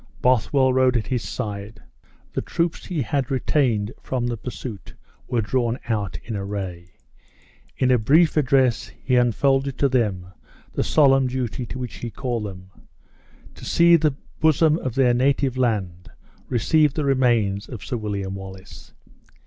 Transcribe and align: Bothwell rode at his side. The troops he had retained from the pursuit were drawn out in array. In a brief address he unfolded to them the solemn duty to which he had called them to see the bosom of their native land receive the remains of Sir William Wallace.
Bothwell 0.19 0.73
rode 0.73 0.97
at 0.97 1.05
his 1.05 1.21
side. 1.21 1.83
The 2.33 2.41
troops 2.41 2.85
he 2.87 3.03
had 3.03 3.29
retained 3.29 3.93
from 4.01 4.25
the 4.25 4.35
pursuit 4.35 4.95
were 5.27 5.43
drawn 5.43 5.77
out 5.89 6.17
in 6.23 6.35
array. 6.35 6.93
In 7.77 7.91
a 7.91 7.99
brief 7.99 8.35
address 8.35 8.91
he 9.03 9.15
unfolded 9.15 9.77
to 9.77 9.87
them 9.87 10.25
the 10.73 10.83
solemn 10.83 11.27
duty 11.27 11.67
to 11.67 11.77
which 11.77 11.97
he 11.97 12.07
had 12.07 12.15
called 12.15 12.45
them 12.45 12.71
to 13.53 13.63
see 13.63 13.95
the 13.95 14.15
bosom 14.39 14.79
of 14.79 14.95
their 14.95 15.13
native 15.13 15.55
land 15.55 16.09
receive 16.49 16.95
the 16.95 17.05
remains 17.05 17.69
of 17.69 17.85
Sir 17.85 17.95
William 17.97 18.33
Wallace. 18.33 18.93